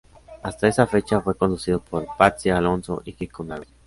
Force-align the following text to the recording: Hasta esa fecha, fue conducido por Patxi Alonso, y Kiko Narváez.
Hasta 0.41 0.67
esa 0.67 0.87
fecha, 0.87 1.21
fue 1.21 1.37
conducido 1.37 1.79
por 1.79 2.07
Patxi 2.17 2.49
Alonso, 2.49 3.03
y 3.05 3.13
Kiko 3.13 3.43
Narváez. 3.43 3.69